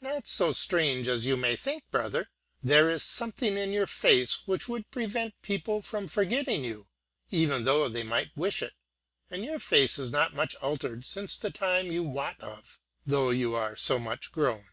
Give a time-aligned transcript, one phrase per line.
[0.00, 2.30] "Not so strange as you may think, brother:
[2.62, 6.86] there is something in your face which would prevent people from forgetting you,
[7.30, 8.72] even though they might wish it;
[9.28, 13.54] and your face is not much altered since the time you wot of, though you
[13.54, 14.64] are so much grown.